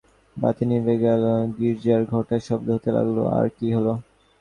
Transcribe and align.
বাতি 0.37 0.63
নিভে 0.69 0.95
গেল, 1.03 1.23
গির্জার 1.57 2.01
ঘন্টার 2.11 2.41
শব্দ 2.47 2.67
হতে 2.75 2.89
লাগল, 2.97 3.17
আর 3.37 3.45
কী 3.57 3.67
হল? 3.75 3.87